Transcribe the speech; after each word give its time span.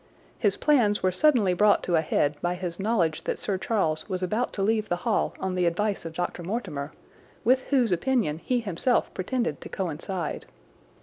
His 0.39 0.57
plans 0.57 1.03
were 1.03 1.11
suddenly 1.11 1.53
brought 1.53 1.83
to 1.83 1.95
a 1.95 2.01
head 2.01 2.35
by 2.41 2.55
his 2.55 2.79
knowledge 2.79 3.23
that 3.25 3.37
Sir 3.37 3.59
Charles 3.59 4.09
was 4.09 4.23
about 4.23 4.51
to 4.53 4.63
leave 4.63 4.89
the 4.89 4.95
Hall 5.05 5.35
on 5.39 5.53
the 5.53 5.67
advice 5.67 6.05
of 6.05 6.13
Dr. 6.15 6.41
Mortimer, 6.41 6.91
with 7.43 7.61
whose 7.65 7.91
opinion 7.91 8.39
he 8.39 8.61
himself 8.61 9.13
pretended 9.13 9.61
to 9.61 9.69
coincide. 9.69 10.47